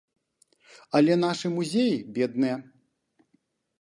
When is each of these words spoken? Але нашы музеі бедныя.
Але 0.99 1.17
нашы 1.25 1.47
музеі 1.57 1.93
бедныя. 2.17 2.57